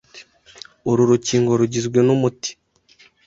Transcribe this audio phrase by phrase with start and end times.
[0.89, 2.51] Uru rukingo rugizwe n’umuti